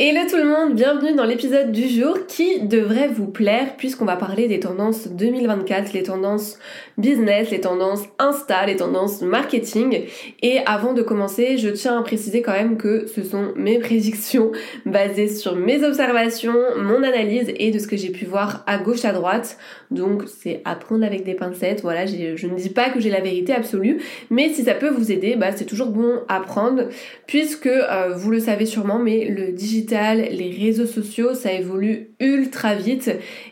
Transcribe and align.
Hello 0.00 0.20
tout 0.30 0.36
le 0.36 0.44
monde, 0.44 0.76
bienvenue 0.76 1.16
dans 1.16 1.24
l'épisode 1.24 1.72
du 1.72 1.88
jour 1.88 2.28
qui 2.28 2.60
devrait 2.60 3.08
vous 3.08 3.26
plaire 3.26 3.76
puisqu'on 3.76 4.04
va 4.04 4.14
parler 4.14 4.46
des 4.46 4.60
tendances 4.60 5.08
2024, 5.08 5.92
les 5.92 6.04
tendances 6.04 6.56
business, 6.98 7.50
les 7.50 7.58
tendances 7.60 8.04
Insta, 8.20 8.64
les 8.64 8.76
tendances 8.76 9.22
marketing. 9.22 10.02
Et 10.40 10.60
avant 10.66 10.92
de 10.92 11.02
commencer, 11.02 11.58
je 11.58 11.68
tiens 11.68 11.98
à 11.98 12.02
préciser 12.04 12.42
quand 12.42 12.52
même 12.52 12.76
que 12.76 13.08
ce 13.08 13.24
sont 13.24 13.52
mes 13.56 13.80
prédictions 13.80 14.52
basées 14.86 15.26
sur 15.26 15.56
mes 15.56 15.82
observations, 15.82 16.54
mon 16.76 17.02
analyse 17.02 17.52
et 17.56 17.72
de 17.72 17.80
ce 17.80 17.88
que 17.88 17.96
j'ai 17.96 18.10
pu 18.10 18.24
voir 18.24 18.62
à 18.68 18.78
gauche 18.78 19.04
à 19.04 19.10
droite. 19.10 19.58
Donc 19.90 20.22
c'est 20.28 20.62
à 20.64 20.76
prendre 20.76 21.04
avec 21.04 21.24
des 21.24 21.34
pincettes. 21.34 21.82
Voilà, 21.82 22.06
je 22.06 22.46
ne 22.46 22.54
dis 22.54 22.70
pas 22.70 22.90
que 22.90 23.00
j'ai 23.00 23.10
la 23.10 23.20
vérité 23.20 23.52
absolue, 23.52 24.00
mais 24.30 24.50
si 24.50 24.62
ça 24.62 24.74
peut 24.74 24.90
vous 24.90 25.10
aider, 25.10 25.34
bah 25.34 25.50
c'est 25.56 25.64
toujours 25.64 25.88
bon 25.88 26.20
à 26.28 26.38
prendre 26.38 26.84
puisque 27.26 27.66
euh, 27.66 28.14
vous 28.14 28.30
le 28.30 28.38
savez 28.38 28.64
sûrement, 28.64 29.00
mais 29.00 29.24
le 29.24 29.50
digital 29.50 29.87
les 29.90 30.56
réseaux 30.58 30.86
sociaux, 30.86 31.34
ça 31.34 31.52
évolue 31.52 32.10
ultra 32.20 32.74
vite 32.74 33.10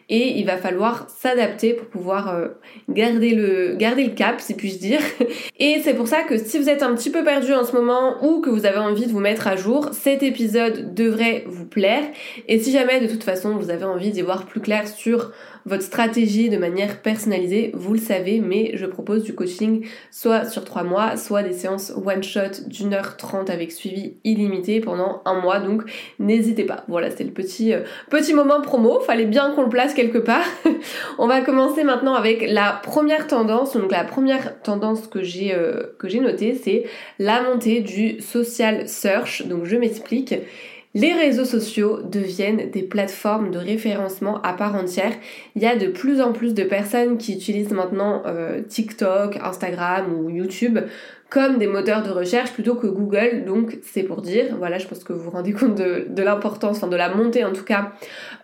et 0.09 0.39
il 0.39 0.47
va 0.47 0.57
falloir 0.57 1.09
s'adapter 1.11 1.75
pour 1.75 1.87
pouvoir 1.89 2.35
euh, 2.35 2.49
garder 2.89 3.35
le 3.35 3.75
garder 3.77 4.05
le 4.05 4.15
cap, 4.15 4.41
si 4.41 4.55
puis-je 4.55 4.79
dire. 4.79 5.01
Et 5.59 5.81
c'est 5.83 5.95
pour 5.95 6.07
ça 6.07 6.23
que 6.23 6.39
si 6.39 6.59
vous 6.59 6.69
êtes 6.69 6.83
un 6.83 6.95
petit 6.95 7.11
peu 7.11 7.25
perdu 7.25 7.53
en 7.53 7.65
ce 7.65 7.73
moment 7.73 8.25
ou 8.25 8.41
que 8.41 8.51
vous 8.51 8.67
avez 8.67 8.79
envie 8.79 9.07
de 9.07 9.13
vous 9.13 9.21
mettre 9.21 9.49
à 9.49 9.57
jour, 9.57 9.91
cet 9.93 10.23
épisode 10.23 10.95
devrait 10.95 11.45
vous 11.47 11.67
plaire. 11.67 12.05
Et 12.47 12.61
si 12.61 12.71
jamais 12.71 13.01
de 13.01 13.07
toute 13.07 13.25
façon 13.25 13.57
vous 13.57 13.71
avez 13.71 13.85
envie 13.85 14.11
d'y 14.11 14.23
voir 14.23 14.47
plus 14.47 14.61
clair 14.61 14.87
sur 14.87 15.33
votre 15.67 15.83
stratégie 15.83 16.49
de 16.49 16.57
manière 16.57 17.03
personnalisée, 17.03 17.73
vous 17.75 17.93
le 17.93 17.99
savez, 17.99 18.41
mais 18.41 18.71
je 18.75 18.87
propose 18.87 19.25
du 19.25 19.35
coaching 19.35 19.85
soit 20.13 20.45
sur 20.45 20.65
trois 20.65 20.85
mois, 20.85 21.17
soit 21.17 21.43
des 21.43 21.53
séances 21.53 21.93
one 22.05 22.23
shot 22.23 22.69
d'une 22.69 22.95
heure 22.95 23.17
trente 23.17 23.51
avec 23.51 23.73
suivi 23.73 24.15
illimité 24.23 24.81
pendant 24.81 25.23
un 25.25 25.41
mois. 25.41 25.59
Donc 25.59 25.83
n'hésitez 26.21 26.65
pas. 26.65 26.85
Voilà, 26.87 27.11
c'était 27.11 27.25
le 27.25 27.33
petit 27.33 27.73
euh, 27.75 27.81
petit 28.11 28.33
moment 28.33 28.61
promo. 28.61 29.01
Fallait 29.01 29.27
bien 29.27 29.51
qu'on 29.51 29.63
le 29.63 29.69
place 29.69 29.93
quelque 29.93 30.19
part. 30.19 30.47
On 31.19 31.27
va 31.27 31.41
commencer 31.41 31.83
maintenant 31.83 32.15
avec 32.15 32.47
la 32.49 32.81
première 32.83 33.27
tendance. 33.27 33.77
Donc 33.77 33.91
la 33.91 34.05
première 34.05 34.63
tendance 34.63 35.09
que 35.09 35.23
j'ai 35.23 35.53
euh, 35.53 35.97
que 35.99 36.09
j'ai 36.09 36.21
notée, 36.21 36.55
c'est 36.55 36.85
la 37.19 37.43
montée 37.43 37.81
du 37.81 38.21
social 38.21 38.89
search. 38.89 39.47
Donc 39.47 39.65
je 39.65 39.77
m'explique. 39.77 40.35
Les 40.97 41.13
réseaux 41.13 41.45
sociaux 41.45 42.01
deviennent 42.03 42.71
des 42.71 42.83
plateformes 42.83 43.51
de 43.51 43.59
référencement 43.59 44.41
à 44.41 44.55
part 44.55 44.75
entière. 44.75 45.13
Il 45.55 45.61
y 45.61 45.67
a 45.67 45.77
de 45.77 45.89
plus 45.89 46.23
en 46.23 46.33
plus 46.33 46.55
de 46.55 46.63
personnes 46.63 47.19
qui 47.19 47.35
utilisent 47.35 47.73
maintenant 47.73 48.23
euh, 48.25 48.63
TikTok, 48.63 49.37
Instagram 49.43 50.07
ou 50.19 50.31
YouTube 50.31 50.79
comme 51.29 51.59
des 51.59 51.67
moteurs 51.67 52.03
de 52.03 52.11
recherche 52.11 52.53
plutôt 52.53 52.77
que 52.77 52.87
Google. 52.87 53.45
Donc 53.45 53.77
c'est 53.83 54.05
pour 54.05 54.23
dire, 54.23 54.57
voilà, 54.57 54.79
je 54.79 54.87
pense 54.87 55.05
que 55.05 55.13
vous 55.13 55.25
vous 55.25 55.31
rendez 55.31 55.53
compte 55.53 55.75
de, 55.75 56.23
l'importance, 56.23 56.79
enfin 56.79 56.87
de 56.87 56.97
la 56.97 57.15
montée 57.15 57.45
en 57.45 57.53
tout 57.53 57.65
cas, 57.65 57.93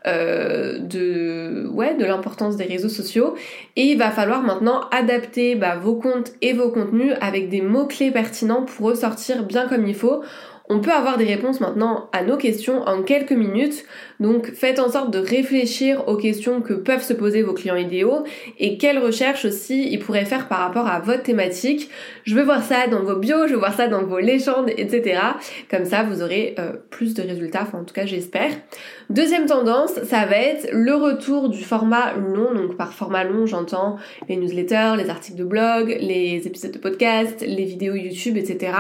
euh, 0.06 0.78
de, 0.78 1.66
ouais, 1.72 1.94
de 1.94 2.04
l'importance 2.04 2.56
des 2.56 2.64
réseaux 2.64 2.90
sociaux. 2.90 3.34
Et 3.76 3.84
il 3.84 3.98
va 3.98 4.10
falloir 4.10 4.42
maintenant 4.42 4.82
adapter 4.90 5.54
bah, 5.54 5.76
vos 5.76 5.94
comptes 5.94 6.32
et 6.42 6.52
vos 6.52 6.68
contenus 6.68 7.14
avec 7.22 7.48
des 7.48 7.62
mots-clés 7.62 8.10
pertinents 8.10 8.64
pour 8.64 8.88
ressortir 8.88 9.44
bien 9.44 9.68
comme 9.68 9.86
il 9.86 9.94
faut. 9.94 10.22
On 10.68 10.80
peut 10.80 10.92
avoir 10.92 11.18
des 11.18 11.24
réponses 11.24 11.60
maintenant 11.60 12.08
à 12.12 12.22
nos 12.22 12.36
questions 12.36 12.82
en 12.82 13.02
quelques 13.02 13.32
minutes, 13.32 13.84
donc 14.20 14.52
faites 14.52 14.78
en 14.78 14.88
sorte 14.88 15.10
de 15.10 15.18
réfléchir 15.18 16.08
aux 16.08 16.16
questions 16.16 16.60
que 16.60 16.72
peuvent 16.72 17.02
se 17.02 17.12
poser 17.12 17.42
vos 17.42 17.52
clients 17.52 17.76
idéaux 17.76 18.24
et 18.58 18.78
quelles 18.78 18.98
recherches 18.98 19.44
aussi 19.44 19.88
ils 19.90 19.98
pourraient 19.98 20.24
faire 20.24 20.48
par 20.48 20.60
rapport 20.60 20.86
à 20.86 21.00
votre 21.00 21.22
thématique. 21.22 21.90
Je 22.24 22.34
veux 22.34 22.44
voir 22.44 22.62
ça 22.62 22.86
dans 22.86 23.02
vos 23.02 23.16
bios, 23.16 23.48
je 23.48 23.54
veux 23.54 23.58
voir 23.58 23.74
ça 23.74 23.88
dans 23.88 24.04
vos 24.04 24.18
légendes, 24.18 24.70
etc. 24.76 25.20
Comme 25.70 25.84
ça, 25.84 26.04
vous 26.04 26.22
aurez 26.22 26.54
euh, 26.58 26.72
plus 26.90 27.14
de 27.14 27.22
résultats, 27.22 27.62
enfin 27.62 27.78
en 27.78 27.84
tout 27.84 27.94
cas 27.94 28.06
j'espère. 28.06 28.52
Deuxième 29.10 29.46
tendance, 29.46 29.92
ça 30.04 30.26
va 30.26 30.36
être 30.36 30.68
le 30.72 30.94
retour 30.94 31.48
du 31.48 31.62
format 31.62 32.14
long, 32.14 32.54
donc 32.54 32.76
par 32.76 32.92
format 32.92 33.24
long 33.24 33.46
j'entends 33.46 33.96
les 34.28 34.36
newsletters, 34.36 34.94
les 34.96 35.10
articles 35.10 35.38
de 35.38 35.44
blog, 35.44 35.96
les 36.00 36.46
épisodes 36.46 36.72
de 36.72 36.78
podcast, 36.78 37.44
les 37.46 37.64
vidéos 37.64 37.94
YouTube, 37.94 38.36
etc. 38.36 38.72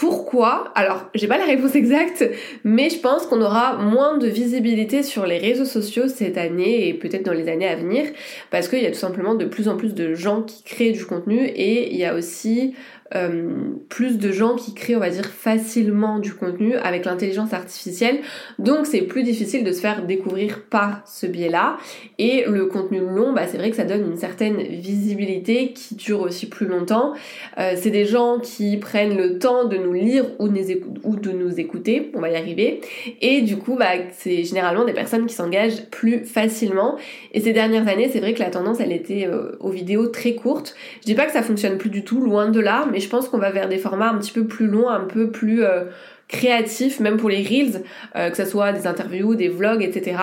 Pourquoi 0.00 0.72
Alors, 0.76 1.10
j'ai 1.14 1.28
pas 1.28 1.36
la 1.36 1.44
réponse 1.44 1.74
exacte, 1.74 2.24
mais 2.64 2.88
je 2.88 2.98
pense 3.00 3.26
qu'on 3.26 3.42
aura 3.42 3.76
moins 3.76 4.16
de 4.16 4.28
visibilité 4.28 5.02
sur 5.02 5.26
les 5.26 5.36
réseaux 5.36 5.66
sociaux 5.66 6.08
cette 6.08 6.38
année 6.38 6.88
et 6.88 6.94
peut-être 6.94 7.22
dans 7.22 7.34
les 7.34 7.50
années 7.50 7.68
à 7.68 7.76
venir, 7.76 8.06
parce 8.50 8.68
qu'il 8.68 8.82
y 8.82 8.86
a 8.86 8.90
tout 8.90 8.98
simplement 8.98 9.34
de 9.34 9.44
plus 9.44 9.68
en 9.68 9.76
plus 9.76 9.92
de 9.92 10.14
gens 10.14 10.40
qui 10.40 10.62
créent 10.62 10.92
du 10.92 11.04
contenu 11.04 11.44
et 11.44 11.92
il 11.92 11.98
y 11.98 12.06
a 12.06 12.14
aussi 12.14 12.74
euh, 13.14 13.50
plus 13.88 14.18
de 14.18 14.30
gens 14.30 14.56
qui 14.56 14.72
créent, 14.74 14.96
on 14.96 15.00
va 15.00 15.10
dire, 15.10 15.26
facilement 15.26 16.18
du 16.18 16.32
contenu 16.32 16.74
avec 16.76 17.04
l'intelligence 17.04 17.52
artificielle. 17.52 18.20
Donc 18.58 18.86
c'est 18.86 19.02
plus 19.02 19.22
difficile 19.22 19.64
de 19.64 19.72
se 19.72 19.80
faire 19.80 20.06
découvrir 20.06 20.62
par 20.70 21.02
ce 21.06 21.26
biais-là. 21.26 21.78
Et 22.18 22.44
le 22.46 22.66
contenu 22.66 23.00
long, 23.00 23.32
bah, 23.32 23.42
c'est 23.48 23.58
vrai 23.58 23.70
que 23.70 23.76
ça 23.76 23.84
donne 23.84 24.12
une 24.12 24.16
certaine 24.16 24.62
visibilité 24.62 25.72
qui 25.72 25.96
dure 25.96 26.20
aussi 26.20 26.48
plus 26.48 26.66
longtemps. 26.66 27.14
Euh, 27.58 27.72
c'est 27.76 27.90
des 27.90 28.06
gens 28.06 28.38
qui 28.38 28.76
prennent 28.76 29.16
le 29.16 29.38
temps 29.38 29.64
de 29.64 29.76
nous 29.76 29.92
lire 29.92 30.24
ou, 30.38 30.48
de 30.48 31.30
nous 31.32 31.60
écouter, 31.60 32.10
on 32.14 32.20
va 32.20 32.30
y 32.30 32.36
arriver. 32.36 32.80
Et 33.20 33.42
du 33.42 33.56
coup, 33.56 33.76
bah, 33.76 33.90
c'est 34.12 34.44
généralement 34.44 34.84
des 34.84 34.92
personnes 34.92 35.26
qui 35.26 35.34
s'engagent 35.34 35.86
plus 35.90 36.24
facilement. 36.24 36.96
Et 37.32 37.40
ces 37.40 37.52
dernières 37.52 37.88
années, 37.88 38.08
c'est 38.12 38.20
vrai 38.20 38.34
que 38.34 38.40
la 38.40 38.50
tendance, 38.50 38.78
elle 38.80 38.92
était 38.92 39.26
euh, 39.26 39.56
aux 39.60 39.70
vidéos 39.70 40.06
très 40.06 40.34
courtes. 40.34 40.74
Je 41.00 41.06
dis 41.06 41.14
pas 41.14 41.26
que 41.26 41.32
ça 41.32 41.42
fonctionne 41.42 41.78
plus 41.78 41.90
du 41.90 42.04
tout, 42.04 42.20
loin 42.20 42.50
de 42.50 42.60
là, 42.60 42.86
mais 42.90 42.99
je 43.00 43.08
pense 43.08 43.28
qu'on 43.28 43.38
va 43.38 43.50
vers 43.50 43.68
des 43.68 43.78
formats 43.78 44.10
un 44.10 44.18
petit 44.18 44.32
peu 44.32 44.46
plus 44.46 44.66
longs, 44.66 44.88
un 44.88 45.00
peu 45.04 45.30
plus 45.30 45.64
euh, 45.64 45.84
créatifs, 46.28 47.00
même 47.00 47.16
pour 47.16 47.28
les 47.28 47.42
reels, 47.42 47.82
euh, 48.16 48.30
que 48.30 48.36
ce 48.36 48.44
soit 48.44 48.72
des 48.72 48.86
interviews, 48.86 49.34
des 49.34 49.48
vlogs, 49.48 49.82
etc. 49.82 50.16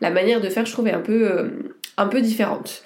La 0.00 0.10
manière 0.10 0.40
de 0.40 0.48
faire, 0.48 0.66
je 0.66 0.72
trouve, 0.72 0.88
est 0.88 0.92
un 0.92 1.00
peu, 1.00 1.30
euh, 1.30 1.48
un 1.96 2.06
peu 2.06 2.20
différente. 2.20 2.82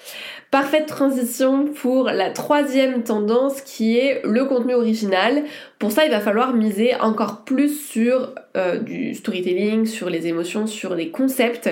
Parfaite 0.51 0.87
transition 0.87 1.65
pour 1.65 2.05
la 2.05 2.31
troisième 2.31 3.03
tendance 3.03 3.61
qui 3.61 3.99
est 3.99 4.21
le 4.23 4.45
contenu 4.45 4.73
original. 4.73 5.43
Pour 5.77 5.91
ça, 5.91 6.05
il 6.05 6.11
va 6.11 6.19
falloir 6.19 6.55
miser 6.55 6.95
encore 6.95 7.43
plus 7.43 7.69
sur 7.69 8.33
du 8.81 9.13
storytelling, 9.13 9.85
sur 9.85 10.09
les 10.09 10.25
émotions, 10.25 10.65
sur 10.65 10.95
les 10.95 11.11
concepts. 11.11 11.69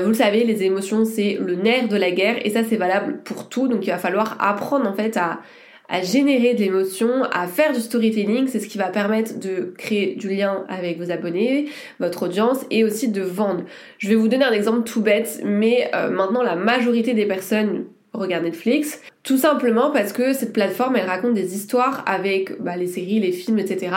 vous 0.00 0.08
le 0.08 0.14
savez, 0.14 0.44
les 0.44 0.62
émotions, 0.62 1.04
c'est 1.04 1.36
le 1.38 1.56
nerf 1.56 1.88
de 1.88 1.96
la 1.96 2.10
guerre 2.10 2.36
et 2.42 2.48
ça, 2.48 2.64
c'est 2.64 2.76
valable 2.76 3.18
pour 3.22 3.50
tout. 3.50 3.68
Donc, 3.68 3.86
il 3.86 3.90
va 3.90 3.98
falloir 3.98 4.38
apprendre 4.40 4.88
en 4.88 4.94
fait 4.94 5.18
à 5.18 5.40
à 5.88 6.02
générer 6.02 6.54
de 6.54 6.60
l'émotion, 6.60 7.24
à 7.32 7.46
faire 7.46 7.72
du 7.72 7.80
storytelling, 7.80 8.48
c'est 8.48 8.60
ce 8.60 8.68
qui 8.68 8.78
va 8.78 8.88
permettre 8.88 9.38
de 9.38 9.74
créer 9.78 10.14
du 10.14 10.28
lien 10.28 10.64
avec 10.68 10.98
vos 10.98 11.10
abonnés, 11.10 11.66
votre 12.00 12.24
audience 12.24 12.64
et 12.70 12.84
aussi 12.84 13.08
de 13.08 13.22
vendre. 13.22 13.64
Je 13.98 14.08
vais 14.08 14.14
vous 14.14 14.28
donner 14.28 14.44
un 14.44 14.52
exemple 14.52 14.82
tout 14.82 15.02
bête, 15.02 15.40
mais 15.44 15.90
euh, 15.94 16.10
maintenant 16.10 16.42
la 16.42 16.56
majorité 16.56 17.14
des 17.14 17.26
personnes 17.26 17.84
regardent 18.16 18.44
Netflix, 18.44 19.00
tout 19.22 19.36
simplement 19.36 19.90
parce 19.90 20.12
que 20.12 20.32
cette 20.32 20.52
plateforme, 20.52 20.96
elle 20.96 21.06
raconte 21.06 21.34
des 21.34 21.54
histoires 21.54 22.02
avec 22.06 22.60
bah, 22.62 22.76
les 22.76 22.86
séries, 22.86 23.20
les 23.20 23.32
films, 23.32 23.58
etc. 23.58 23.94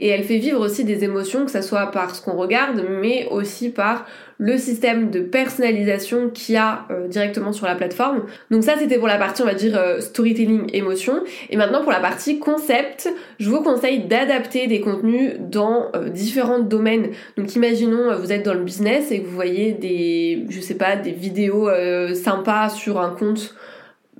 Et 0.00 0.08
elle 0.08 0.24
fait 0.24 0.38
vivre 0.38 0.60
aussi 0.60 0.84
des 0.84 1.04
émotions, 1.04 1.44
que 1.44 1.50
ce 1.50 1.62
soit 1.62 1.90
par 1.90 2.14
ce 2.14 2.22
qu'on 2.22 2.36
regarde, 2.36 2.84
mais 2.88 3.28
aussi 3.30 3.70
par 3.70 4.06
le 4.40 4.56
système 4.56 5.10
de 5.10 5.20
personnalisation 5.20 6.30
qu'il 6.30 6.54
y 6.54 6.58
a 6.58 6.86
euh, 6.90 7.08
directement 7.08 7.52
sur 7.52 7.66
la 7.66 7.74
plateforme. 7.74 8.22
Donc 8.50 8.64
ça 8.64 8.72
c'était 8.78 8.96
pour 8.96 9.06
la 9.06 9.18
partie 9.18 9.42
on 9.42 9.44
va 9.44 9.52
dire 9.52 9.78
euh, 9.78 10.00
storytelling 10.00 10.70
émotion 10.72 11.22
et 11.50 11.56
maintenant 11.58 11.82
pour 11.82 11.92
la 11.92 12.00
partie 12.00 12.38
concept, 12.38 13.12
je 13.38 13.50
vous 13.50 13.62
conseille 13.62 14.04
d'adapter 14.04 14.66
des 14.66 14.80
contenus 14.80 15.34
dans 15.38 15.90
euh, 15.94 16.08
différents 16.08 16.58
domaines. 16.58 17.10
Donc 17.36 17.54
imaginons 17.54 18.16
vous 18.18 18.32
êtes 18.32 18.42
dans 18.42 18.54
le 18.54 18.64
business 18.64 19.12
et 19.12 19.20
que 19.20 19.26
vous 19.26 19.34
voyez 19.34 19.72
des 19.72 20.46
je 20.48 20.60
sais 20.60 20.74
pas 20.74 20.96
des 20.96 21.12
vidéos 21.12 21.68
sympas 22.14 22.70
sur 22.70 22.98
un 22.98 23.10
compte 23.10 23.54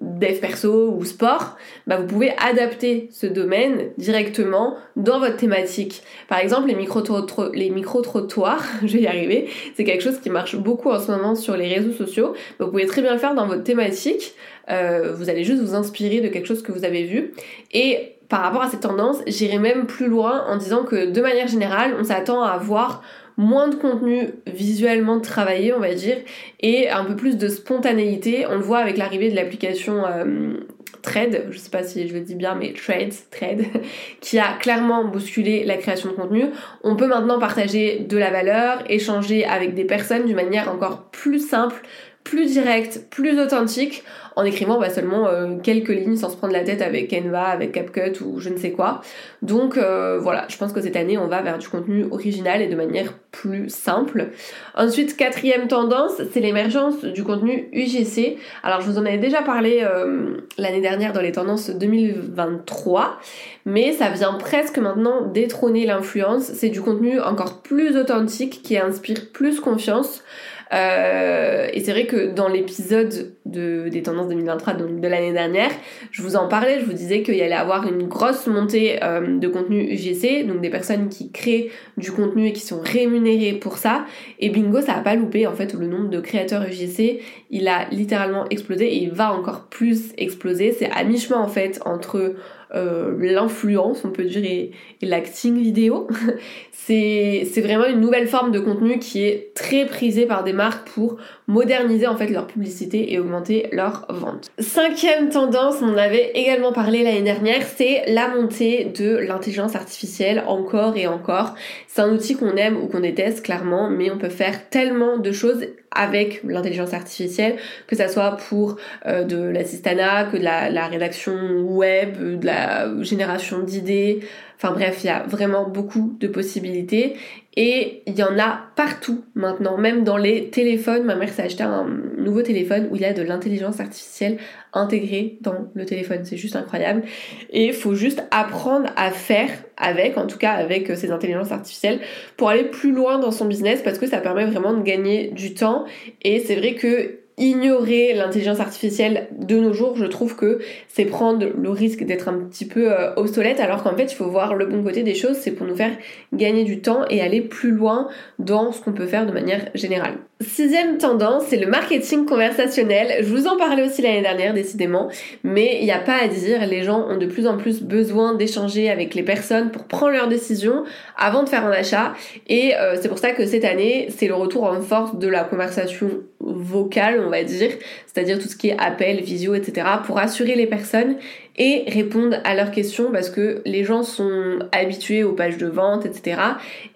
dev 0.00 0.40
perso 0.40 0.94
ou 0.96 1.04
sport, 1.04 1.56
bah 1.86 1.98
vous 1.98 2.06
pouvez 2.06 2.32
adapter 2.38 3.08
ce 3.12 3.26
domaine 3.26 3.90
directement 3.98 4.76
dans 4.96 5.18
votre 5.18 5.36
thématique. 5.36 6.02
Par 6.28 6.38
exemple, 6.38 6.68
les 6.68 6.74
micro-trottoirs, 6.74 8.64
je 8.82 8.92
vais 8.94 9.02
y 9.02 9.06
arriver, 9.06 9.48
c'est 9.76 9.84
quelque 9.84 10.02
chose 10.02 10.18
qui 10.20 10.30
marche 10.30 10.56
beaucoup 10.56 10.90
en 10.90 10.98
ce 10.98 11.10
moment 11.10 11.34
sur 11.34 11.56
les 11.56 11.68
réseaux 11.68 11.92
sociaux. 11.92 12.34
Vous 12.58 12.68
pouvez 12.68 12.86
très 12.86 13.02
bien 13.02 13.12
le 13.12 13.18
faire 13.18 13.34
dans 13.34 13.46
votre 13.46 13.62
thématique. 13.62 14.34
Euh, 14.70 15.12
vous 15.14 15.28
allez 15.28 15.44
juste 15.44 15.62
vous 15.62 15.74
inspirer 15.74 16.20
de 16.20 16.28
quelque 16.28 16.46
chose 16.46 16.62
que 16.62 16.72
vous 16.72 16.84
avez 16.84 17.04
vu 17.04 17.32
et 17.72 18.16
par 18.30 18.42
rapport 18.42 18.62
à 18.62 18.70
cette 18.70 18.80
tendance, 18.80 19.18
j'irai 19.26 19.58
même 19.58 19.86
plus 19.86 20.06
loin 20.06 20.44
en 20.46 20.56
disant 20.56 20.84
que 20.84 21.10
de 21.10 21.20
manière 21.20 21.48
générale, 21.48 21.96
on 21.98 22.04
s'attend 22.04 22.42
à 22.42 22.50
avoir 22.50 23.02
moins 23.40 23.68
de 23.68 23.74
contenu 23.74 24.28
visuellement 24.46 25.18
travaillé, 25.18 25.72
on 25.72 25.80
va 25.80 25.94
dire, 25.94 26.18
et 26.60 26.90
un 26.90 27.04
peu 27.06 27.16
plus 27.16 27.38
de 27.38 27.48
spontanéité. 27.48 28.44
On 28.46 28.56
le 28.56 28.60
voit 28.60 28.78
avec 28.78 28.98
l'arrivée 28.98 29.30
de 29.30 29.34
l'application 29.34 30.04
euh, 30.06 30.58
Thread, 31.00 31.46
je 31.50 31.56
sais 31.56 31.70
pas 31.70 31.82
si 31.82 32.06
je 32.06 32.12
le 32.12 32.20
dis 32.20 32.34
bien, 32.34 32.54
mais 32.54 32.74
Threads, 32.74 33.30
Thread, 33.30 33.64
qui 34.20 34.38
a 34.38 34.52
clairement 34.60 35.04
bousculé 35.04 35.64
la 35.64 35.78
création 35.78 36.10
de 36.10 36.16
contenu. 36.16 36.44
On 36.84 36.96
peut 36.96 37.06
maintenant 37.06 37.38
partager 37.38 38.00
de 38.00 38.18
la 38.18 38.30
valeur, 38.30 38.82
échanger 38.90 39.46
avec 39.46 39.74
des 39.74 39.84
personnes 39.84 40.26
d'une 40.26 40.36
manière 40.36 40.70
encore 40.70 41.04
plus 41.10 41.40
simple, 41.40 41.80
plus 42.24 42.52
directe, 42.52 43.06
plus 43.10 43.40
authentique, 43.40 44.04
en 44.36 44.44
écrivant 44.44 44.78
bah, 44.78 44.90
seulement 44.90 45.26
euh, 45.26 45.56
quelques 45.62 45.88
lignes 45.88 46.16
sans 46.16 46.30
se 46.30 46.36
prendre 46.36 46.52
la 46.52 46.64
tête 46.64 46.82
avec 46.82 47.10
Canva, 47.10 47.44
avec 47.44 47.72
CapCut 47.72 48.22
ou 48.22 48.38
je 48.40 48.48
ne 48.48 48.56
sais 48.56 48.70
quoi. 48.70 49.00
Donc 49.42 49.76
euh, 49.76 50.18
voilà, 50.18 50.46
je 50.48 50.56
pense 50.56 50.72
que 50.72 50.80
cette 50.80 50.96
année 50.96 51.18
on 51.18 51.26
va 51.26 51.42
vers 51.42 51.58
du 51.58 51.68
contenu 51.68 52.06
original 52.10 52.62
et 52.62 52.68
de 52.68 52.76
manière 52.76 53.14
plus 53.32 53.68
simple. 53.68 54.28
Ensuite, 54.76 55.16
quatrième 55.16 55.68
tendance, 55.68 56.12
c'est 56.32 56.40
l'émergence 56.40 57.04
du 57.04 57.22
contenu 57.24 57.68
UGC. 57.72 58.38
Alors 58.62 58.80
je 58.80 58.90
vous 58.90 58.98
en 58.98 59.06
avais 59.06 59.18
déjà 59.18 59.42
parlé 59.42 59.80
euh, 59.82 60.36
l'année 60.58 60.80
dernière 60.80 61.12
dans 61.12 61.22
les 61.22 61.32
tendances 61.32 61.70
2023, 61.70 63.18
mais 63.66 63.92
ça 63.92 64.10
vient 64.10 64.34
presque 64.34 64.78
maintenant 64.78 65.26
détrôner 65.26 65.86
l'influence. 65.86 66.44
C'est 66.44 66.70
du 66.70 66.80
contenu 66.80 67.20
encore 67.20 67.62
plus 67.62 67.96
authentique 67.96 68.62
qui 68.62 68.78
inspire 68.78 69.32
plus 69.32 69.60
confiance. 69.60 70.22
Euh, 70.72 71.68
et 71.72 71.80
c'est 71.80 71.90
vrai 71.90 72.06
que 72.06 72.32
dans 72.32 72.48
l'épisode 72.48 73.34
de, 73.44 73.88
des 73.88 74.02
tendances 74.02 74.28
2023 74.28 74.74
donc 74.74 75.00
de 75.00 75.08
l'année 75.08 75.32
dernière, 75.32 75.70
je 76.12 76.22
vous 76.22 76.36
en 76.36 76.46
parlais, 76.46 76.78
je 76.80 76.84
vous 76.84 76.92
disais 76.92 77.22
qu'il 77.22 77.34
y 77.34 77.42
allait 77.42 77.54
avoir 77.54 77.86
une 77.88 78.06
grosse 78.06 78.46
montée 78.46 79.02
euh, 79.02 79.38
de 79.38 79.48
contenu 79.48 79.82
UGC, 79.92 80.46
donc 80.46 80.60
des 80.60 80.70
personnes 80.70 81.08
qui 81.08 81.32
créent 81.32 81.70
du 81.96 82.12
contenu 82.12 82.46
et 82.46 82.52
qui 82.52 82.60
sont 82.60 82.80
rémunérées 82.80 83.54
pour 83.54 83.78
ça. 83.78 84.04
Et 84.38 84.50
bingo, 84.50 84.80
ça 84.80 84.94
a 84.94 85.00
pas 85.00 85.16
loupé 85.16 85.46
en 85.46 85.54
fait 85.54 85.74
le 85.74 85.86
nombre 85.86 86.08
de 86.08 86.20
créateurs 86.20 86.62
UGC, 86.62 87.20
il 87.50 87.66
a 87.66 87.88
littéralement 87.90 88.44
explosé 88.50 88.86
et 88.86 89.02
il 89.02 89.10
va 89.10 89.32
encore 89.32 89.66
plus 89.68 90.12
exploser. 90.18 90.72
C'est 90.72 90.90
à 90.90 91.02
mi-chemin 91.02 91.38
en 91.38 91.48
fait 91.48 91.80
entre 91.84 92.34
euh, 92.74 93.16
l'influence, 93.18 94.04
on 94.04 94.10
peut 94.10 94.24
dire, 94.24 94.44
et, 94.44 94.72
l'acting 95.02 95.60
vidéo. 95.60 96.08
c'est 96.72 97.60
vraiment 97.62 97.86
une 97.86 98.00
nouvelle 98.00 98.26
forme 98.26 98.50
de 98.50 98.58
contenu 98.58 98.98
qui 98.98 99.24
est 99.24 99.54
très 99.54 99.86
prisée 99.86 100.26
par 100.26 100.42
des 100.42 100.52
marques 100.52 100.88
pour 100.88 101.16
moderniser 101.46 102.06
en 102.06 102.16
fait 102.16 102.28
leur 102.28 102.46
publicité 102.46 103.12
et 103.12 103.18
augmenter 103.18 103.68
leurs 103.72 104.06
ventes. 104.08 104.50
Cinquième 104.58 105.28
tendance, 105.28 105.76
on 105.82 105.90
en 105.90 105.96
avait 105.96 106.32
également 106.34 106.72
parlé 106.72 107.02
l'année 107.04 107.22
dernière, 107.22 107.62
c'est 107.62 108.04
la 108.08 108.28
montée 108.28 108.84
de 108.84 109.16
l'intelligence 109.16 109.76
artificielle 109.76 110.42
encore 110.46 110.96
et 110.96 111.06
encore. 111.06 111.54
C'est 111.86 112.02
un 112.02 112.12
outil 112.12 112.36
qu'on 112.36 112.56
aime 112.56 112.76
ou 112.76 112.86
qu'on 112.86 113.00
déteste 113.00 113.44
clairement, 113.44 113.88
mais 113.90 114.10
on 114.10 114.18
peut 114.18 114.28
faire 114.28 114.68
tellement 114.68 115.18
de 115.18 115.32
choses 115.32 115.66
avec 115.92 116.42
l'intelligence 116.44 116.94
artificielle, 116.94 117.56
que 117.86 117.96
ça 117.96 118.08
soit 118.08 118.36
pour 118.48 118.76
euh, 119.06 119.24
de 119.24 119.38
l'assistanat, 119.38 120.24
que 120.24 120.36
de 120.36 120.44
la, 120.44 120.70
la, 120.70 120.86
rédaction 120.86 121.34
web, 121.62 122.38
de 122.38 122.46
la 122.46 123.02
génération 123.02 123.60
d'idées, 123.60 124.20
enfin 124.62 124.74
bref, 124.74 124.98
il 125.02 125.06
y 125.06 125.10
a 125.10 125.22
vraiment 125.22 125.66
beaucoup 125.66 126.16
de 126.20 126.28
possibilités 126.28 127.14
et 127.56 128.02
il 128.06 128.16
y 128.16 128.22
en 128.22 128.38
a 128.38 128.60
partout 128.76 129.24
maintenant, 129.34 129.78
même 129.78 130.04
dans 130.04 130.18
les 130.18 130.50
téléphones. 130.50 131.04
Ma 131.04 131.14
mère 131.14 131.30
s'est 131.30 131.42
acheté 131.42 131.62
un 131.62 131.88
nouveau 132.18 132.42
téléphone 132.42 132.88
où 132.90 132.96
il 132.96 133.02
y 133.02 133.06
a 133.06 133.14
de 133.14 133.22
l'intelligence 133.22 133.80
artificielle 133.80 134.36
intégrée 134.74 135.38
dans 135.40 135.54
le 135.72 135.86
téléphone, 135.86 136.20
c'est 136.24 136.36
juste 136.36 136.56
incroyable. 136.56 137.02
Et 137.48 137.68
il 137.68 137.72
faut 137.72 137.94
juste 137.94 138.22
apprendre 138.30 138.90
à 138.96 139.10
faire 139.10 139.48
avec, 139.78 140.18
en 140.18 140.26
tout 140.26 140.38
cas 140.38 140.52
avec 140.52 140.94
ces 140.94 141.10
intelligences 141.10 141.52
artificielles, 141.52 142.00
pour 142.36 142.50
aller 142.50 142.64
plus 142.64 142.92
loin 142.92 143.18
dans 143.18 143.30
son 143.30 143.46
business 143.46 143.80
parce 143.82 143.98
que 143.98 144.06
ça 144.06 144.18
permet 144.18 144.44
vraiment 144.44 144.74
de 144.74 144.82
gagner 144.82 145.28
du 145.28 145.54
temps. 145.54 145.86
Et 146.20 146.38
c'est 146.40 146.56
vrai 146.56 146.74
que 146.74 147.20
ignorer 147.40 148.12
l'intelligence 148.14 148.60
artificielle 148.60 149.28
de 149.32 149.58
nos 149.58 149.72
jours, 149.72 149.96
je 149.96 150.04
trouve 150.04 150.36
que 150.36 150.60
c'est 150.88 151.06
prendre 151.06 151.46
le 151.58 151.70
risque 151.70 152.04
d'être 152.04 152.28
un 152.28 152.34
petit 152.34 152.66
peu 152.66 152.92
euh, 152.92 153.14
obsolète, 153.16 153.58
alors 153.60 153.82
qu'en 153.82 153.96
fait, 153.96 154.12
il 154.12 154.14
faut 154.14 154.28
voir 154.28 154.54
le 154.54 154.66
bon 154.66 154.82
côté 154.82 155.02
des 155.02 155.14
choses, 155.14 155.36
c'est 155.36 155.50
pour 155.50 155.66
nous 155.66 155.74
faire 155.74 155.92
gagner 156.34 156.64
du 156.64 156.80
temps 156.80 157.04
et 157.08 157.22
aller 157.22 157.40
plus 157.40 157.70
loin 157.72 158.08
dans 158.38 158.72
ce 158.72 158.82
qu'on 158.82 158.92
peut 158.92 159.06
faire 159.06 159.26
de 159.26 159.32
manière 159.32 159.70
générale. 159.74 160.18
Sixième 160.42 160.98
tendance, 160.98 161.44
c'est 161.48 161.58
le 161.58 161.66
marketing 161.66 162.24
conversationnel. 162.24 163.24
Je 163.24 163.28
vous 163.28 163.46
en 163.46 163.56
parlais 163.58 163.86
aussi 163.86 164.00
l'année 164.00 164.22
dernière, 164.22 164.54
décidément, 164.54 165.08
mais 165.42 165.78
il 165.80 165.84
n'y 165.84 165.92
a 165.92 165.98
pas 165.98 166.16
à 166.22 166.28
dire, 166.28 166.66
les 166.66 166.82
gens 166.82 167.06
ont 167.08 167.16
de 167.16 167.26
plus 167.26 167.46
en 167.46 167.56
plus 167.56 167.82
besoin 167.82 168.34
d'échanger 168.34 168.90
avec 168.90 169.14
les 169.14 169.22
personnes 169.22 169.70
pour 169.70 169.84
prendre 169.84 170.12
leurs 170.12 170.28
décisions 170.28 170.84
avant 171.16 171.42
de 171.42 171.48
faire 171.48 171.64
un 171.64 171.72
achat, 171.72 172.12
et 172.48 172.74
euh, 172.76 172.96
c'est 173.00 173.08
pour 173.08 173.18
ça 173.18 173.32
que 173.32 173.46
cette 173.46 173.64
année, 173.64 174.08
c'est 174.10 174.28
le 174.28 174.34
retour 174.34 174.64
en 174.64 174.80
force 174.80 175.18
de 175.18 175.28
la 175.28 175.44
conversation 175.44 176.10
vocale, 176.52 177.22
on 177.24 177.30
va 177.30 177.44
dire, 177.44 177.70
c'est-à-dire 178.06 178.38
tout 178.38 178.48
ce 178.48 178.56
qui 178.56 178.68
est 178.68 178.78
appel, 178.78 179.20
visio, 179.22 179.54
etc., 179.54 179.86
pour 180.04 180.18
assurer 180.18 180.54
les 180.54 180.66
personnes 180.66 181.16
et 181.60 181.84
répondre 181.86 182.38
à 182.44 182.54
leurs 182.54 182.70
questions 182.70 183.12
parce 183.12 183.28
que 183.28 183.60
les 183.66 183.84
gens 183.84 184.02
sont 184.02 184.60
habitués 184.72 185.22
aux 185.22 185.34
pages 185.34 185.58
de 185.58 185.66
vente, 185.66 186.06
etc. 186.06 186.40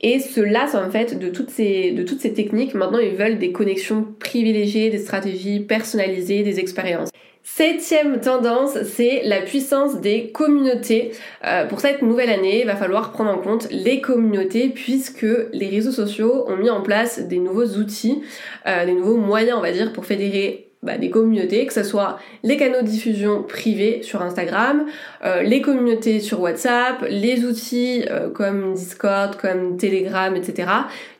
et 0.01 0.19
se 0.19 0.41
lassent 0.41 0.75
en 0.75 0.91
fait 0.91 1.19
de 1.19 1.29
toutes 1.29 1.51
ces, 1.51 1.93
de 1.93 2.03
toutes 2.03 2.21
ces 2.21 2.33
techniques. 2.33 2.75
Maintenant, 2.75 2.99
ils 2.99 3.15
veulent 3.15 3.39
des 3.39 3.53
connexions 3.53 4.07
privilégiées, 4.19 4.89
des 4.89 4.99
stratégies 4.99 5.61
personnalisées, 5.61 6.43
des 6.43 6.61
expériences. 6.61 7.11
Septième 7.47 8.21
tendance, 8.23 8.83
c'est 8.85 9.21
la 9.25 9.43
puissance 9.43 10.01
des 10.01 10.31
communautés. 10.31 11.13
Euh, 11.45 11.67
pour 11.67 11.81
cette 11.81 12.01
nouvelle 12.01 12.31
année, 12.31 12.61
il 12.63 12.67
va 12.67 12.75
falloir 12.75 13.13
prendre 13.13 13.31
en 13.31 13.39
compte 13.39 13.69
les 13.71 14.01
communautés 14.01 14.71
puisque 14.71 15.27
les 15.53 15.69
réseaux 15.69 15.93
sociaux 15.93 16.47
ont 16.49 16.57
mis 16.57 16.71
en 16.71 16.81
place 16.81 17.21
des 17.21 17.39
nouveaux 17.39 17.67
outils, 17.77 18.23
euh, 18.67 18.87
des 18.87 18.95
nouveaux 18.95 19.19
moyens, 19.19 19.59
on 19.59 19.61
va 19.61 19.73
dire, 19.73 19.93
pour 19.93 20.07
fédérer 20.07 20.71
bah, 20.85 20.99
des 20.99 21.09
communautés, 21.09 21.65
que 21.65 21.73
ce 21.73 21.83
soit 21.83 22.19
les 22.43 22.59
canaux 22.59 22.83
de 22.83 22.87
diffusion 22.87 23.43
privés 23.43 24.03
sur 24.03 24.21
Instagram, 24.21 24.85
euh, 25.25 25.43
les 25.43 25.63
communautés 25.63 26.21
sur 26.21 26.41
WhatsApp, 26.43 27.07
les 27.09 27.47
outils 27.47 28.05
euh, 28.11 28.29
comme 28.29 28.75
Discord, 28.75 29.37
comme 29.37 29.79
Telegram, 29.79 30.37
etc. 30.37 30.69